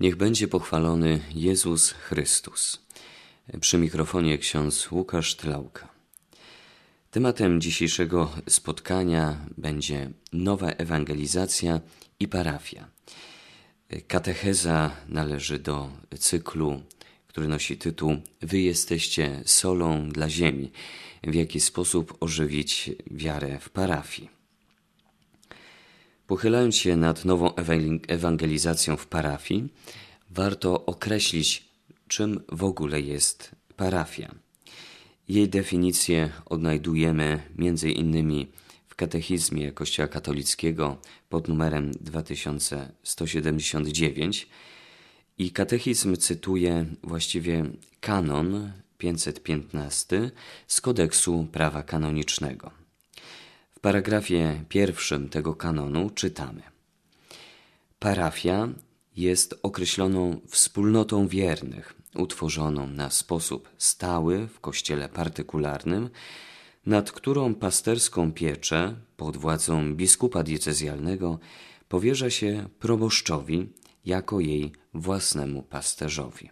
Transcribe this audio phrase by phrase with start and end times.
[0.00, 2.82] Niech będzie pochwalony Jezus Chrystus.
[3.60, 5.88] Przy mikrofonie ksiądz Łukasz Tlauka.
[7.10, 11.80] Tematem dzisiejszego spotkania będzie nowa ewangelizacja
[12.20, 12.88] i parafia.
[14.08, 16.82] Katecheza należy do cyklu,
[17.26, 20.72] który nosi tytuł Wy jesteście solą dla ziemi.
[21.22, 24.39] W jaki sposób ożywić wiarę w parafii.
[26.30, 27.54] Pochylając się nad nową
[28.08, 29.68] ewangelizacją w parafii,
[30.30, 31.68] warto określić,
[32.08, 34.34] czym w ogóle jest parafia.
[35.28, 37.42] Jej definicję odnajdujemy
[37.92, 38.52] innymi
[38.88, 40.96] w katechizmie Kościoła katolickiego
[41.28, 44.48] pod numerem 2179
[45.38, 47.64] i katechizm cytuje właściwie
[48.00, 50.30] kanon 515
[50.66, 52.79] z kodeksu prawa kanonicznego.
[53.80, 56.62] W paragrafie pierwszym tego kanonu czytamy:
[57.98, 58.68] Parafia
[59.16, 66.10] jest określoną wspólnotą wiernych, utworzoną na sposób stały w kościele partykularnym,
[66.86, 71.38] nad którą pasterską pieczę pod władzą biskupa diecezjalnego
[71.88, 73.68] powierza się proboszczowi
[74.04, 76.50] jako jej własnemu pasterzowi.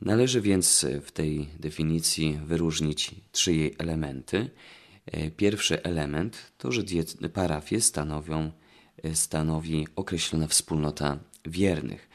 [0.00, 4.50] Należy więc w tej definicji wyróżnić trzy jej elementy–
[5.36, 6.84] pierwszy element to, że
[7.32, 8.52] parafie stanowią,
[9.02, 12.08] e, stanowi określona wspólnota wiernych.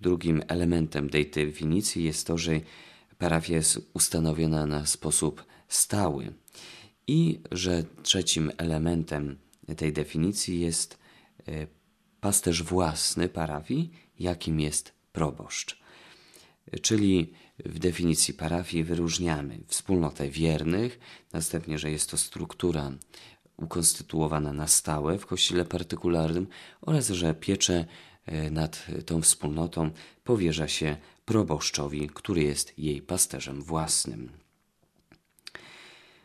[0.00, 2.60] Drugim elementem tej definicji jest to, że
[3.18, 6.32] parafia jest ustanowiona na sposób stały
[7.06, 9.38] i że trzecim elementem
[9.76, 10.98] tej definicji jest
[11.48, 11.66] e,
[12.20, 15.78] pasterz własny parafii, jakim jest proboszcz.
[16.82, 17.32] Czyli
[17.64, 20.98] w definicji parafii wyróżniamy wspólnotę wiernych,
[21.32, 22.92] następnie, że jest to struktura
[23.56, 26.46] ukonstytuowana na stałe w kościele partykularnym
[26.80, 27.84] oraz, że piecze
[28.26, 29.90] e, nad tą wspólnotą
[30.24, 34.32] powierza się proboszczowi, który jest jej pasterzem własnym.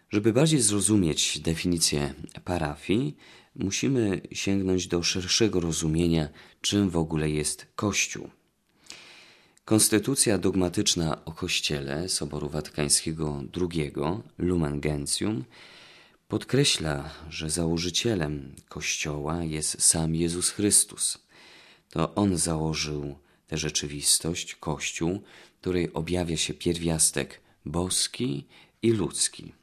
[0.09, 2.13] Żeby bardziej zrozumieć definicję
[2.45, 3.17] parafii,
[3.55, 6.29] musimy sięgnąć do szerszego rozumienia,
[6.61, 8.29] czym w ogóle jest Kościół.
[9.65, 13.91] Konstytucja dogmatyczna o Kościele Soboru Watykańskiego II
[14.37, 15.43] Lumen Gentium
[16.27, 21.17] podkreśla, że założycielem Kościoła jest sam Jezus Chrystus.
[21.89, 23.15] To On założył
[23.47, 25.21] tę rzeczywistość, Kościół,
[25.61, 28.47] której objawia się pierwiastek boski
[28.81, 29.53] i ludzki.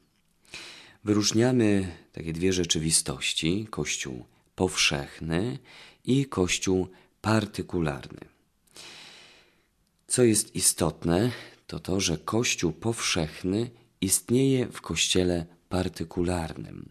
[1.03, 5.59] Wyróżniamy takie dwie rzeczywistości: Kościół powszechny
[6.05, 6.87] i Kościół
[7.21, 8.38] partykularny.
[10.09, 11.31] Co jest istotne,
[11.67, 13.69] to to, że Kościół powszechny
[14.01, 16.89] istnieje w Kościele partykularnym.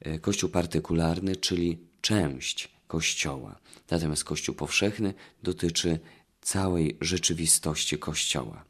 [0.00, 3.58] E, Kościół partykularny, czyli część Kościoła.
[3.90, 5.98] Natomiast Kościół powszechny dotyczy
[6.40, 8.64] całej rzeczywistości Kościoła.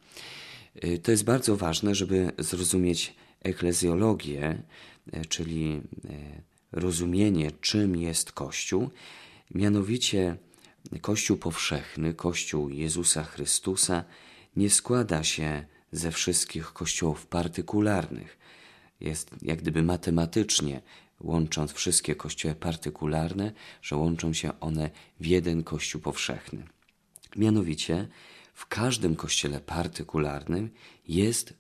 [0.75, 4.63] E, to jest bardzo ważne, żeby zrozumieć eklezjologię,
[5.13, 5.81] e, czyli
[6.73, 8.91] rozumienie, czym jest Kościół.
[9.55, 10.37] Mianowicie,
[11.01, 14.05] Kościół powszechny, Kościół Jezusa Chrystusa,
[14.57, 18.39] nie składa się ze wszystkich kościołów partykularnych.
[19.01, 20.83] Jest jak gdyby matematycznie,
[21.21, 23.53] łącząc wszystkie kościoły partykularne,
[23.83, 24.91] że łączą się one
[25.21, 26.63] w jeden kościół powszechny.
[27.37, 28.09] Mianowicie,
[28.55, 30.71] w każdym kościele partykularnym
[31.09, 31.55] jest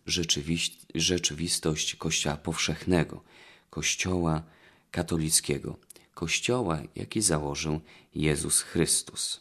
[0.94, 3.24] rzeczywistość kościoła powszechnego,
[3.70, 4.42] kościoła
[4.90, 5.76] katolickiego
[6.20, 7.80] Kościoła, jaki założył
[8.14, 9.40] Jezus Chrystus.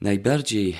[0.00, 0.76] Najbardziej e,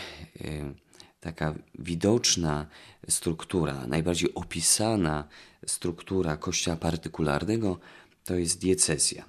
[1.21, 2.67] taka widoczna
[3.09, 5.29] struktura, najbardziej opisana
[5.67, 7.79] struktura Kościoła partykularnego
[8.25, 9.25] to jest diecezja.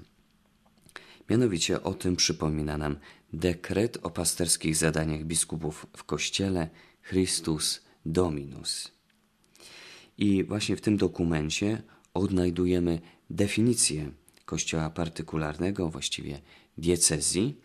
[1.30, 2.98] Mianowicie o tym przypomina nam
[3.34, 6.70] dekret o pasterskich zadaniach biskupów w Kościele
[7.10, 8.92] Christus Dominus.
[10.18, 11.84] I właśnie w tym dokumencie
[12.14, 14.12] odnajdujemy definicję
[14.54, 16.42] kościoła partykularnego, właściwie
[16.78, 17.58] diecezji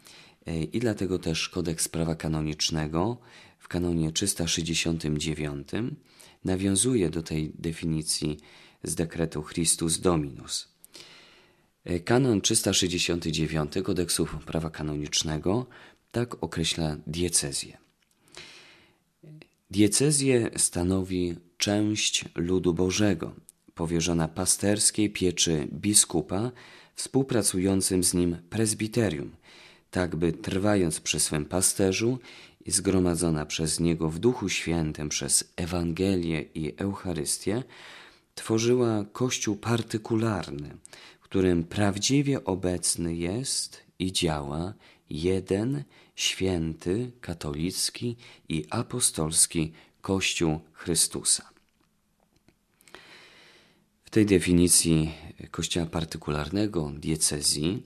[0.47, 3.19] e, i dlatego też kodeks prawa kanonicznego
[3.58, 5.69] w kanonie 369
[6.44, 8.38] nawiązuje do tej definicji
[8.82, 10.69] z dekretu Christus Dominus.
[11.85, 15.67] E, kanon 369 kodeksu prawa kanonicznego
[16.12, 17.79] tak określa diecezję.
[19.70, 23.35] Diecezję stanowi część ludu Bożego,
[23.78, 26.50] powierzona pasterskiej pieczy biskupa,
[26.94, 29.30] współpracującym z nim prezbiterium,
[29.90, 32.19] tak by trwając przy swym pasterzu
[32.66, 37.62] i zgromadzona przez niego w Duchu Świętym przez Ewangelię i Eucharystię,
[38.34, 40.76] tworzyła Kościół partykularny,
[41.20, 44.75] w którym prawdziwie obecny jest i działa
[45.10, 45.84] jeden,
[46.16, 48.16] święty, katolicki
[48.48, 51.57] i apostolski Kościół Chrystusa.
[54.08, 55.14] W tej definicji
[55.50, 57.82] kościoła partykularnego, diecezji,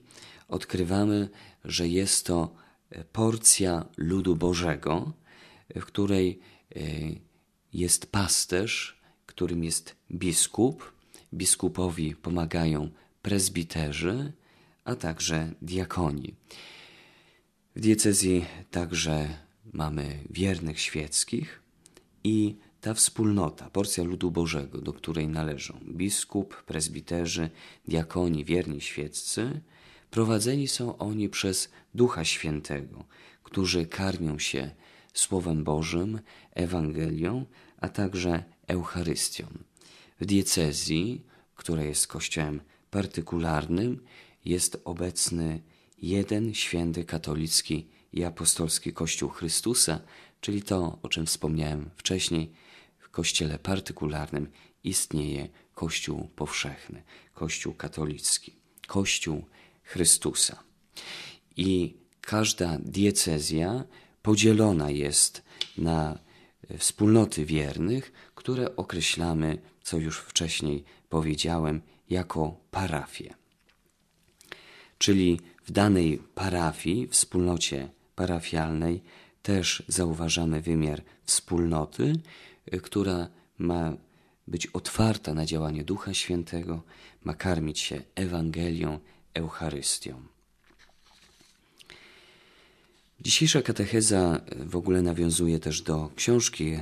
[0.48, 1.28] odkrywamy,
[1.64, 2.54] że jest to
[3.12, 5.12] porcja ludu Bożego,
[5.76, 6.38] w której
[6.76, 6.80] e,
[7.72, 10.92] jest pasterz, którym jest biskup.
[11.34, 12.90] Biskupowi pomagają
[13.22, 14.32] prezbiterzy,
[14.84, 16.34] a także diakoni.
[17.76, 19.28] W diecezji także
[19.72, 21.62] mamy wiernych świeckich
[22.25, 27.50] i ta wspólnota, porcja ludu Bożego, do której należą biskup, prezbiterzy,
[27.88, 29.61] diakoni, wierni świeccy,
[30.11, 33.05] prowadzeni są oni przez Ducha Świętego,
[33.43, 34.70] którzy karmią się
[35.14, 36.20] Słowem Bożym,
[36.55, 37.46] Ewangelią,
[37.81, 39.46] a także Eucharystią.
[40.20, 41.23] W diecezji,
[41.55, 44.05] która jest kościołem partykularnym,
[44.44, 45.62] jest obecny
[45.99, 50.00] jeden święty katolicki i apostolski Kościół Chrystusa,
[50.40, 52.62] czyli to, o czym wspomniałem wcześniej,
[53.12, 54.50] kościele partykularnym
[54.85, 57.03] istnieje Kościół powszechny,
[57.35, 58.56] Kościół katolicki,
[58.87, 59.44] Kościół
[59.82, 60.62] Chrystusa.
[61.56, 63.85] I każda diecezja
[64.23, 65.43] podzielona jest
[65.79, 66.19] na
[66.79, 71.81] wspólnoty wiernych, które określamy, co już wcześniej powiedziałem,
[72.11, 73.35] jako parafie.
[74.99, 79.03] Czyli w danej parafii, wspólnocie parafialnej,
[79.43, 82.12] też zauważamy wymiar wspólnoty,
[82.82, 83.29] która
[83.59, 83.97] ma
[84.49, 86.82] być otwarta na działanie Ducha Świętego,
[87.25, 88.99] ma karmić się Ewangelią,
[89.35, 90.23] Eucharystią.
[93.20, 96.79] Dzisiejsza katecheza w ogóle nawiązuje też do książki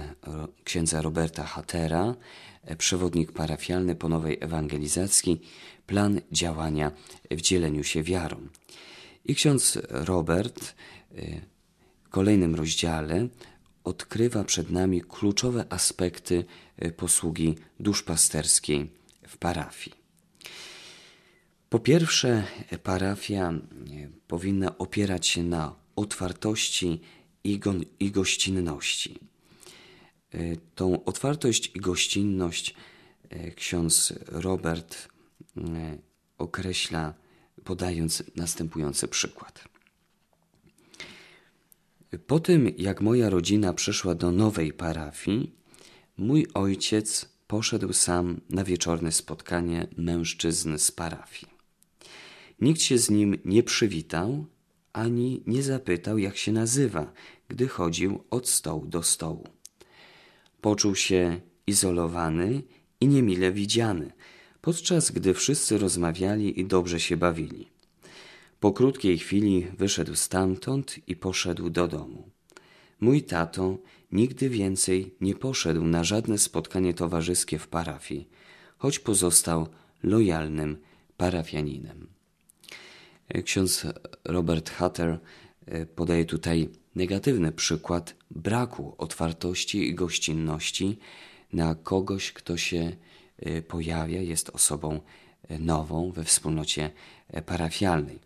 [0.64, 2.14] księdza Roberta Hattera,
[2.78, 5.40] przewodnik parafialny po nowej ewangelizacji,
[5.86, 6.92] plan działania
[7.30, 8.48] w dzieleniu się wiarą.
[9.24, 10.74] I ksiądz Robert
[12.04, 13.28] w kolejnym rozdziale
[13.84, 16.44] odkrywa przed nami kluczowe aspekty
[16.96, 18.90] posługi duszpasterskiej
[19.28, 19.96] w parafii.
[21.68, 22.44] Po pierwsze,
[22.82, 23.52] parafia
[24.28, 27.00] powinna opierać się na otwartości
[27.44, 29.18] i, go, i gościnności.
[30.32, 32.74] E, tą otwartość i gościnność
[33.28, 35.08] e, ksiądz Robert
[35.56, 35.98] e,
[36.38, 37.14] określa,
[37.64, 39.64] podając następujący przykład.
[42.18, 45.52] Po tym, jak moja rodzina przeszła do nowej parafii,
[46.18, 51.52] mój ojciec poszedł sam na wieczorne spotkanie mężczyzn z parafii.
[52.60, 54.46] Nikt się z nim nie przywitał,
[54.92, 57.12] ani nie zapytał, jak się nazywa,
[57.48, 59.48] gdy chodził od stołu do stołu.
[60.60, 62.62] Poczuł się izolowany
[63.00, 64.12] i niemile widziany,
[64.60, 67.68] podczas gdy wszyscy rozmawiali i dobrze się bawili.
[68.60, 72.30] Po krótkiej chwili wyszedł stamtąd i poszedł do domu.
[73.00, 73.78] Mój tato
[74.12, 78.28] nigdy więcej nie poszedł na żadne spotkanie towarzyskie w parafii,
[78.78, 79.66] choć pozostał
[80.02, 80.76] lojalnym
[81.16, 82.06] parafianinem.
[83.44, 83.86] Ksiądz
[84.24, 85.18] Robert Hatter
[85.66, 90.98] e, podaje tutaj negatywny przykład braku otwartości i gościnności
[91.52, 92.96] na kogoś, kto się
[93.38, 95.00] e, pojawia, jest osobą
[95.48, 96.90] e, nową we wspólnocie
[97.46, 98.18] parafialnej.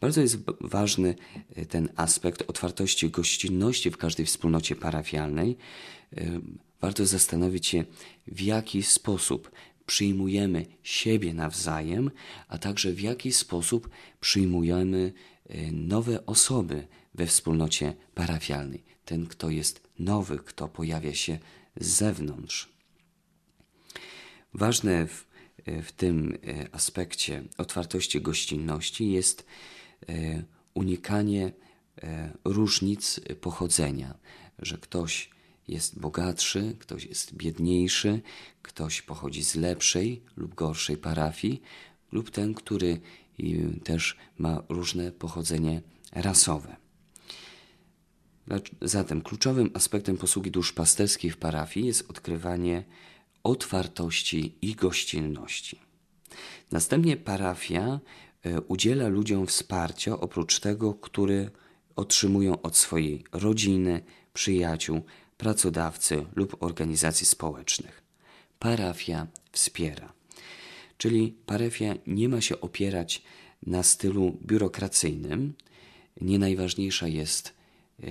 [0.00, 1.14] Bardzo jest ważny
[1.68, 5.56] ten aspekt otwartości gościnności w każdej wspólnocie parafialnej.
[6.80, 7.84] Warto zastanowić się,
[8.26, 9.50] w jaki sposób
[9.86, 12.10] przyjmujemy siebie nawzajem,
[12.48, 13.88] a także w jaki sposób
[14.20, 15.12] przyjmujemy
[15.48, 18.84] e, nowe osoby we wspólnocie parafialnej.
[19.04, 21.38] Ten, kto jest nowy, kto pojawia się
[21.80, 22.68] z zewnątrz.
[24.54, 25.27] Ważne w, e,
[25.82, 29.46] w tym e, aspekcie otwartości gościnności jest
[30.74, 31.52] unikanie
[32.44, 34.18] różnic pochodzenia,
[34.58, 35.30] że ktoś
[35.68, 38.20] jest bogatszy, ktoś jest biedniejszy,
[38.62, 41.62] ktoś pochodzi z lepszej lub gorszej parafii,
[42.12, 43.00] lub ten, który
[43.84, 45.82] też ma różne pochodzenie
[46.12, 46.76] rasowe.
[48.82, 52.84] Zatem kluczowym aspektem posługi duszpasterskiej w parafii jest odkrywanie
[53.42, 55.80] otwartości i gościnności.
[56.72, 58.00] Następnie parafia
[58.42, 61.50] e, udziela ludziom wsparcia oprócz tego, który
[61.96, 64.02] otrzymują od swojej rodziny,
[64.34, 65.02] przyjaciół,
[65.36, 68.02] pracodawcy lub organizacji społecznych.
[68.58, 70.12] Parafia wspiera.
[70.98, 73.22] Czyli parafia nie ma się opierać
[73.66, 75.54] na stylu biurokracyjnym.
[76.20, 77.54] Nie najważniejsza jest
[78.02, 78.06] e,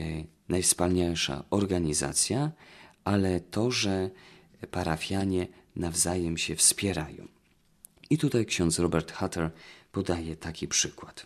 [0.50, 2.52] najwspanialsza organizacja,
[3.04, 4.10] ale to, że
[4.72, 7.28] parafianie nawzajem się wspierają.
[8.10, 9.52] I tutaj ksiądz Robert Hutter
[9.92, 11.26] podaje taki przykład.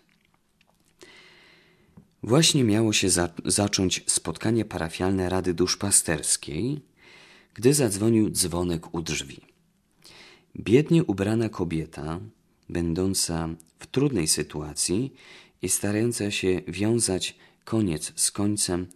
[2.23, 6.81] Właśnie miało się za zacząć spotkanie parafialne Rady Duszpasterskiej,
[7.53, 9.41] gdy zadzwonił dzwonek u drzwi.
[10.55, 12.19] Biednie ubrana kobieta,
[12.69, 15.13] będąca w trudnej sytuacji
[15.61, 17.35] i starająca się wiązać
[17.65, 18.87] koniec z końcem,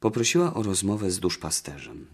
[0.00, 2.06] poprosiła o rozmowę z duszpasterzem.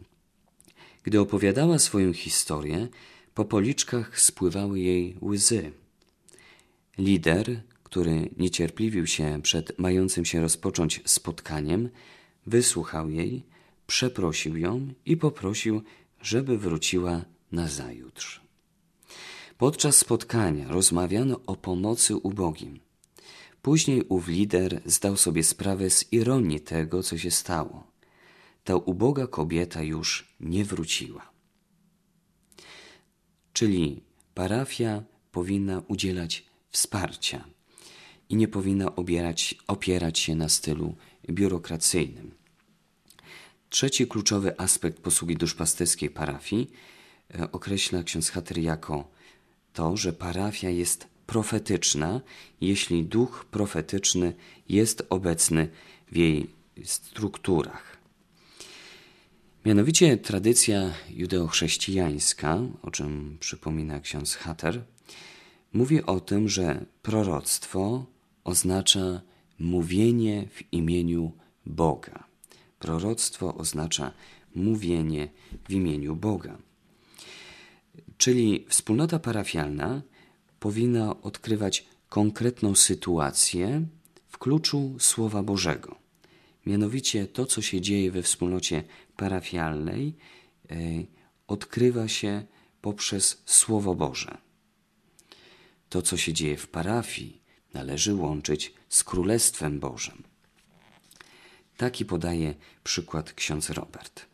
[1.07, 2.89] Gdy opowiadała swoją historię,
[3.35, 5.73] po policzkach spływały jej łzy.
[6.99, 11.89] Lider, który niecierpliwił się przed mającym się rozpocząć spotkaniem,
[12.47, 13.43] wysłuchał jej,
[13.87, 15.83] przeprosił ją i poprosił,
[16.23, 18.41] żeby wróciła nazajutrz.
[19.59, 22.81] Podczas spotkania rozmawiano o pomocy ubogim.
[23.63, 27.96] Później ów lider zdał sobie sprawę z ironii tego, co się stało.
[28.67, 31.31] Ta uboga kobieta już nie wróciła.
[33.53, 34.03] Czyli
[34.35, 37.45] parafia powinna udzielać wsparcia
[38.29, 40.95] i nie powinna obierać, opierać się na stylu
[41.31, 42.31] biurokracyjnym.
[43.71, 46.71] Trzeci kluczowy aspekt posługi duszpasterskiej parafii
[47.35, 49.11] e, określa ksiądz Hater jako
[49.73, 52.21] to, że parafia jest profetyczna,
[52.61, 54.35] jeśli duch profetyczny
[54.69, 55.69] jest obecny
[56.13, 56.51] w jej
[56.85, 57.96] strukturach.
[59.67, 64.85] Mianowicie tradycja judeochrześcijańska, o czym przypomina ksiądz Hatter,
[65.73, 68.07] mówi o tym, że proroctwo
[68.45, 69.21] oznacza
[69.59, 71.33] mówienie w imieniu
[71.67, 72.25] Boga.
[72.79, 74.13] Proroctwo oznacza
[74.55, 75.29] mówienie
[75.69, 76.59] w imieniu Boga.
[78.19, 80.03] Czyli wspólnota parafialna
[80.61, 83.87] powinna odkrywać konkretną sytuację
[84.29, 86.06] w kluczu Słowa Bożego.
[86.67, 88.85] Mianowicie to, co się dzieje we wspólnocie
[89.17, 90.17] parafialnej,
[90.71, 90.75] e,
[91.47, 92.47] odkrywa się
[92.81, 94.39] poprzez Słowo Boże.
[95.89, 97.41] To, co się dzieje w parafii,
[97.75, 100.23] należy łączyć z Królestwem Bożym.
[101.77, 102.55] Taki podaje
[102.85, 104.27] przykład ksiądz Robert.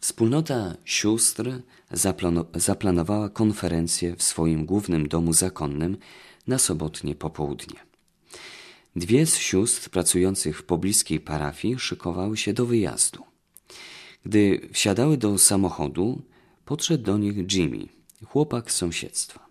[0.00, 1.60] Wspólnota sióstr
[2.54, 5.96] zaplanowała konferencję w swoim głównym domu zakonnym
[6.46, 7.89] na sobotnie popołudnie.
[8.96, 13.24] Dwie z sióstr pracujących w pobliskiej parafii szykowały się do wyjazdu.
[14.26, 16.22] Gdy wsiadały do samochodu,
[16.64, 17.88] podszedł do nich Jimmy,
[18.24, 19.46] chłopak z sąsiedztwa.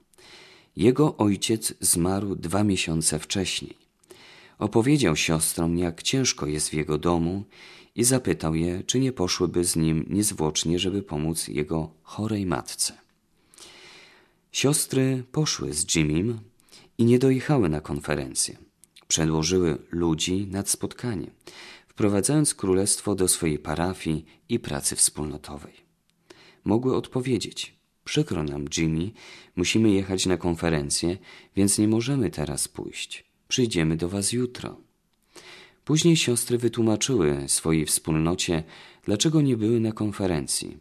[0.75, 3.77] Jego ojciec zmarł dwa miesiące wcześniej.
[4.57, 7.43] Opowiedział siostrom, jak ciężko jest w jego domu
[7.95, 12.93] i zapytał je, czy nie poszłyby z nim niezwłocznie, żeby pomóc jego chorej matce.
[14.51, 16.39] Siostry poszły z Jimim
[16.97, 18.68] i nie dojechały na konferencję.
[19.11, 21.31] Przedłożyły ludzi nad spotkanie,
[21.87, 25.73] wprowadzając królestwo do swojej parafii i pracy wspólnotowej.
[26.63, 27.75] Mogły odpowiedzieć:
[28.05, 29.11] Przykro nam, Jimmy,
[29.55, 31.17] musimy jechać na konferencję,
[31.55, 33.25] więc nie możemy teraz pójść.
[33.47, 34.77] Przyjdziemy do was jutro.
[35.85, 38.63] Później siostry wytłumaczyły swojej wspólnocie,
[39.03, 40.77] dlaczego nie były na konferencji.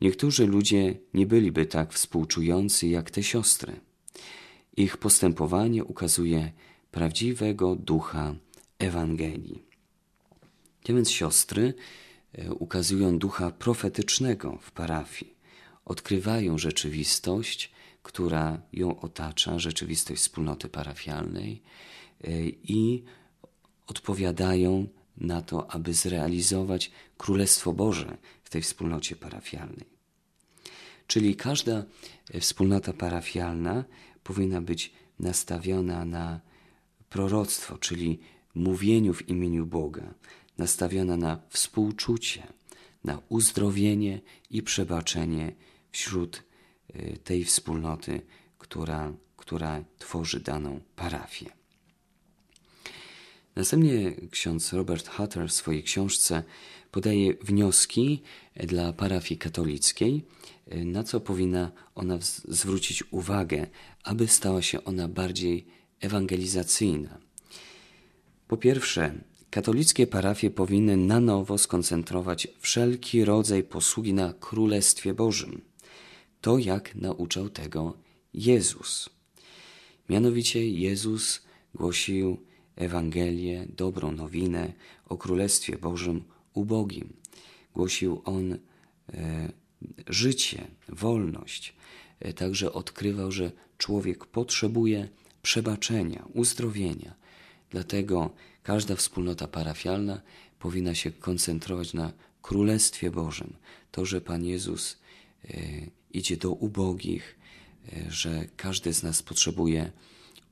[0.00, 3.80] Niektórzy ludzie nie byliby tak współczujący jak te siostry.
[4.76, 6.52] Ich postępowanie ukazuje
[6.94, 8.34] prawdziwego ducha
[8.78, 9.62] Ewangelii.
[10.88, 11.74] A więc siostry
[12.32, 15.34] e, ukazują ducha profetycznego w parafii.
[15.84, 17.72] Odkrywają rzeczywistość,
[18.02, 21.62] która ją otacza, rzeczywistość wspólnoty parafialnej
[22.24, 23.04] e, i
[23.86, 24.86] odpowiadają
[25.16, 29.86] na to, aby zrealizować Królestwo Boże w tej wspólnocie parafialnej.
[31.06, 31.84] Czyli każda
[32.40, 33.84] wspólnota parafialna
[34.24, 36.53] powinna być nastawiona na
[37.10, 38.20] proroctwo, czyli
[38.54, 40.14] mówieniu w imieniu Boga,
[40.58, 42.46] nastawiona na współczucie,
[43.04, 44.20] na uzdrowienie
[44.50, 45.52] i przebaczenie
[45.92, 46.42] wśród
[46.96, 48.20] y, tej wspólnoty,
[48.58, 51.46] która, która tworzy daną parafię.
[53.56, 56.42] Następnie ksiądz Robert Hutter w swojej książce
[56.90, 58.22] podaje wnioski
[58.56, 60.24] dla parafii katolickiej,
[60.66, 62.18] na co powinna ona
[62.48, 63.66] zwrócić uwagę,
[64.04, 65.66] aby stała się ona bardziej
[66.00, 67.18] ewangelizacyjna.
[68.48, 69.14] Po pierwsze,
[69.50, 75.60] katolickie parafie powinny na nowo skoncentrować wszelki rodzaj posługi na Królestwie Bożym.
[76.40, 77.96] To jak nauczał tego
[78.34, 79.10] Jezus.
[80.08, 81.42] Mianowicie Jezus
[81.74, 82.38] głosił
[82.76, 84.72] Ewangelię, dobrą nowinę
[85.06, 86.24] o Królestwie Bożym
[86.54, 87.12] ubogim.
[87.74, 88.58] Głosił on e,
[90.08, 91.74] życie, wolność.
[92.20, 95.08] E, także odkrywał, że człowiek potrzebuje
[95.44, 97.14] przebaczenia, uzdrowienia.
[97.70, 98.30] Dlatego
[98.62, 100.20] każda wspólnota parafialna
[100.58, 103.56] powinna się koncentrować na Królestwie Bożym.
[103.90, 104.98] To, że Pan Jezus
[105.44, 105.56] e,
[106.10, 107.38] idzie do ubogich,
[107.92, 109.92] e, że każdy z nas potrzebuje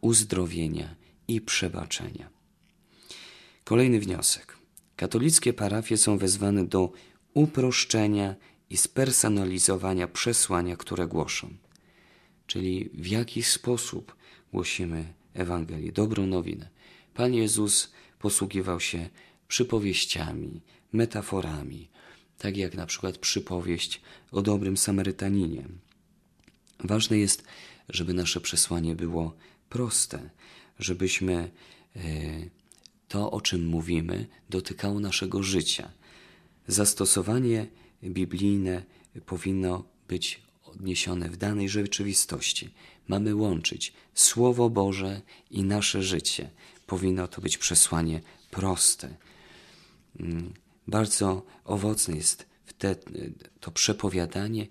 [0.01, 0.95] uzdrowienia
[1.29, 2.31] i przebaczenia.
[3.65, 4.57] Kolejny wniosek.
[4.97, 6.93] Katolickie parafie są wezwane do
[7.35, 8.35] uproszczenia
[8.71, 11.49] i spersonalizowania przesłania, które głoszą.
[12.47, 14.22] Czyli w jaki sposób
[14.53, 16.69] głosimy Ewangelię, dobrą nowinę.
[17.15, 19.09] Pan Jezus posługiwał się
[19.49, 20.61] przypowieściami,
[20.93, 21.89] metaforami,
[22.39, 24.01] tak jak na przykład przypowieść
[24.33, 25.69] o dobrym Samarytaninie.
[26.81, 27.45] Ważne jest,
[27.89, 29.37] żeby nasze przesłanie było
[29.69, 30.31] proste,
[30.79, 31.51] żebyśmy
[31.97, 32.01] e,
[33.09, 35.91] to, o czym mówimy, dotykało naszego życia.
[36.67, 37.67] Zastosowanie
[38.05, 38.83] biblijne
[39.27, 40.43] powinno być
[40.75, 42.71] odniesione w danej rzeczywistości.
[43.09, 46.51] Mamy łączyć Słowo Boże i nasze życie.
[46.87, 49.17] Powinno to być przesłanie proste.
[50.21, 50.53] Mm,
[50.89, 54.67] bardzo owocne jest wtedy to przepowiadanie,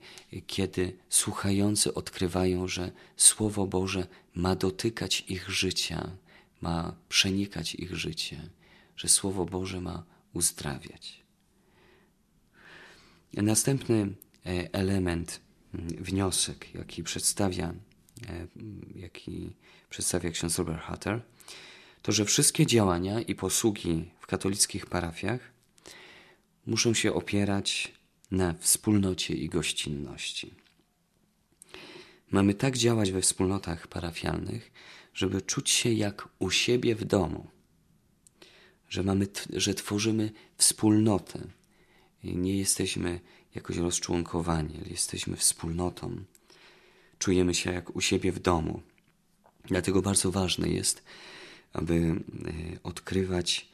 [0.47, 6.09] kiedy słuchający odkrywają, że Słowo Boże ma dotykać ich życia,
[6.61, 8.49] ma przenikać ich życie,
[8.95, 10.03] że Słowo Boże ma
[10.33, 11.21] uzdrawiać.
[13.33, 14.15] Następny
[14.45, 15.39] e, element,
[15.73, 17.73] wniosek, jaki przedstawia,
[18.27, 18.47] e,
[18.95, 19.55] jaki
[19.89, 21.21] przedstawia ksiądz Robert Hutter,
[22.01, 25.51] to, że wszystkie działania i posługi w katolickich parafiach
[26.65, 27.93] muszą się opierać
[28.31, 30.53] na wspólnocie i gościnności.
[32.31, 34.71] Mamy tak działać we wspólnotach parafialnych,
[35.13, 37.47] żeby czuć się jak u siebie w domu,
[38.89, 41.47] że, mamy, że tworzymy wspólnotę.
[42.23, 43.19] Nie jesteśmy
[43.55, 46.23] jakoś rozczłonkowani, ale jesteśmy wspólnotą.
[47.19, 48.81] Czujemy się jak u siebie w domu.
[49.65, 51.03] Dlatego bardzo ważne jest,
[51.73, 52.13] aby e,
[52.83, 53.69] odkrywać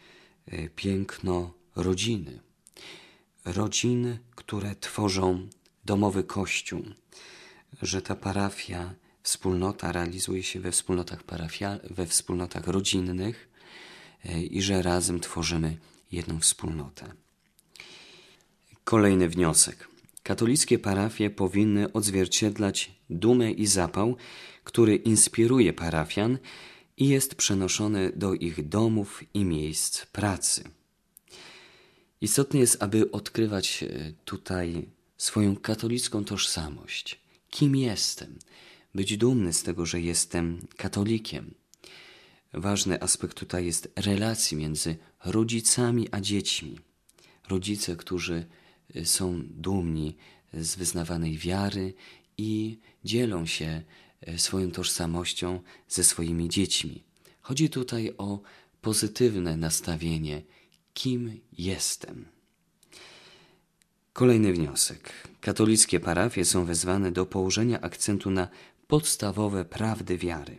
[0.46, 2.40] e, piękno rodziny.
[3.46, 5.48] Rodziny, które tworzą
[5.86, 6.84] domowy kościół,
[7.82, 8.94] że ta parafia,
[9.24, 13.50] wspólnota realizuje się we wspólnotach parafia, we wspólnotach rodzinnych
[14.26, 15.78] e, i że razem tworzymy
[16.12, 17.27] jedną wspólnotę.
[18.88, 19.88] Kolejny wniosek.
[20.24, 24.16] Katolickie parafie powinny odzwierciedlać dumę i zapał,
[24.64, 26.38] który inspiruje parafian
[26.98, 30.64] i jest przenoszony do ich domów i miejsc pracy.
[32.22, 37.20] Istotne jest, aby odkrywać e, tutaj swoją katolicką tożsamość.
[37.50, 38.40] Kim jestem?
[38.96, 41.54] Być dumny z tego, że jestem katolikiem.
[42.54, 44.96] Ważny aspekt tutaj jest relacji między
[45.26, 46.80] rodzicami a dziećmi.
[47.50, 48.46] Rodzice, którzy
[49.04, 50.16] są dumni
[50.54, 51.94] z wyznawanej wiary
[52.38, 53.82] i dzielą się
[54.22, 57.04] e, swoją tożsamością ze swoimi dziećmi.
[57.42, 58.42] Chodzi tutaj o
[58.82, 60.42] pozytywne nastawienie,
[60.94, 62.26] kim jestem.
[64.14, 65.14] Kolejny wniosek.
[65.42, 68.48] Katolickie parafie są wezwane do położenia akcentu na
[68.88, 70.58] podstawowe prawdy wiary.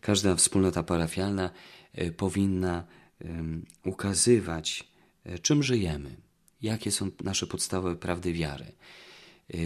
[0.00, 1.50] Każda wspólnota parafialna
[1.92, 2.84] e, powinna
[3.84, 4.88] ukazywać,
[5.42, 6.16] czym żyjemy,
[6.64, 8.72] jakie są nasze podstawowe prawdy wiary.
[9.54, 9.56] E,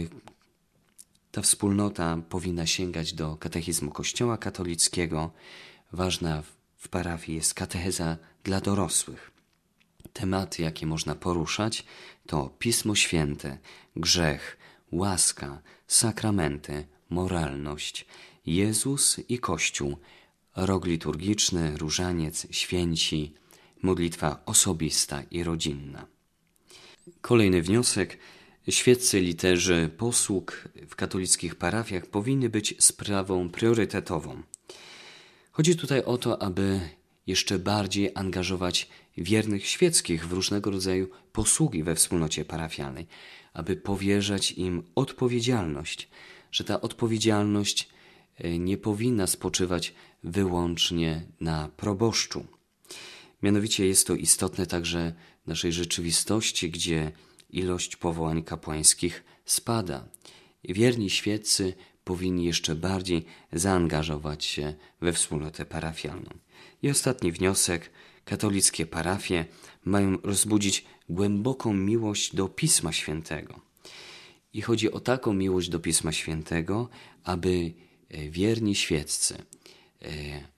[1.31, 5.31] ta wspólnota powinna sięgać do katechizmu Kościoła katolickiego.
[5.91, 6.43] Ważna
[6.77, 9.31] w parafii jest katecheza dla dorosłych.
[10.13, 11.85] Tematy, jakie można poruszać,
[12.27, 13.57] to Pismo Święte,
[13.95, 14.57] grzech,
[14.91, 18.05] łaska, sakramenty, moralność,
[18.45, 19.97] Jezus i Kościół,
[20.55, 23.33] rok liturgiczny, różaniec, święci,
[23.81, 26.18] modlitwa osobista i rodzinna.
[27.21, 28.17] Kolejny wniosek.
[28.69, 34.41] Świeccy literzy posług w katolickich parafiach powinny być sprawą priorytetową.
[35.51, 36.79] Chodzi tutaj o to, aby
[37.27, 43.07] jeszcze bardziej angażować wiernych świeckich w różnego rodzaju posługi we wspólnocie parafialnej,
[43.53, 46.09] aby powierzać im odpowiedzialność,
[46.51, 47.89] że ta odpowiedzialność
[48.37, 49.93] e, nie powinna spoczywać
[50.23, 52.45] wyłącznie na proboszczu.
[53.43, 55.13] Mianowicie jest to istotne także
[55.49, 57.11] naszej rzeczywistości, gdzie
[57.49, 60.07] ilość powołań kapłańskich spada.
[60.63, 66.29] Wierni świeccy powinni jeszcze bardziej zaangażować się we wspólnotę parafialną.
[66.81, 67.91] I ostatni wniosek.
[68.25, 69.45] Katolickie parafie
[69.85, 73.61] mają rozbudzić głęboką miłość do Pisma Świętego.
[74.53, 76.89] I chodzi o taką miłość do Pisma Świętego,
[77.23, 77.73] aby
[78.09, 79.35] e, wierni świeccy,
[80.01, 80.07] e,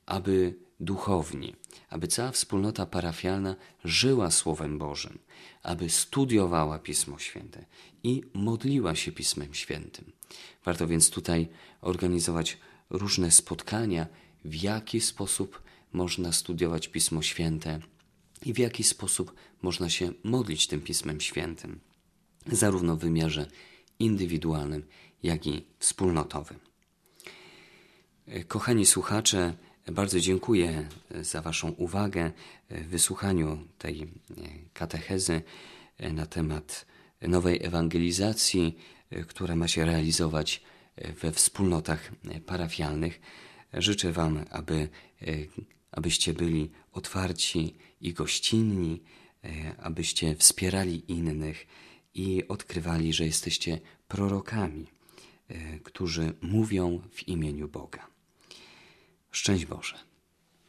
[0.06, 1.56] aby duchowni,
[1.90, 5.20] aby cała wspólnota parafialna żyła Słowem Bożym,
[5.64, 7.66] aby studiowała Pismo Święte
[8.04, 10.12] i modliła się Pismem Świętym.
[10.66, 11.48] Warto więc tutaj
[11.82, 12.58] organizować
[12.90, 14.08] różne spotkania,
[14.46, 15.62] w jaki sposób
[15.94, 17.80] można studiować Pismo Święte
[18.46, 21.80] i w jaki sposób można się modlić tym Pismem Świętym,
[22.48, 23.48] zarówno w wymiarze
[24.00, 24.86] indywidualnym,
[25.24, 26.60] jak i wspólnotowym.
[28.48, 29.54] Kochani słuchacze,
[29.88, 30.88] Bardzo dziękuję
[31.22, 32.32] za Waszą uwagę
[32.70, 34.08] w wysłuchaniu tej
[34.74, 35.42] katechezy
[36.00, 36.86] na temat
[37.22, 38.78] nowej ewangelizacji,
[39.28, 40.62] która ma się realizować
[41.22, 42.12] we wspólnotach
[42.46, 43.22] parafialnych.
[43.74, 44.90] Życzę Wam, aby,
[45.92, 49.02] abyście byli otwarci i gościnni,
[49.78, 51.68] abyście wspierali innych
[52.14, 54.88] i odkrywali, że jesteście prorokami,
[55.84, 58.11] którzy mówią w imieniu Boga.
[59.32, 60.11] Szczęść Boże.